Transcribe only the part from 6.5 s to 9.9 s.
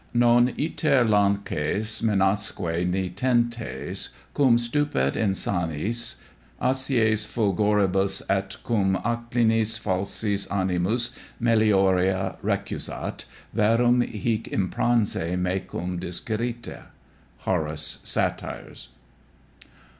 acies fulgoribus, et cum Acclinis